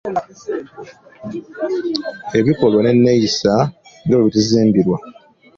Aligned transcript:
Ebikolwa 2.39 2.79
n’enneeyisa 2.83 3.53
nga 4.05 4.15
bwe 4.17 4.25
bituzimbirwa 4.27 4.97